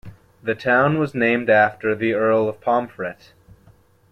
The 0.41 0.55
town 0.55 0.97
was 0.97 1.13
named 1.13 1.47
after 1.47 1.93
the 1.93 2.13
Earl 2.15 2.49
of 2.49 2.59
Pomfret. 2.59 3.33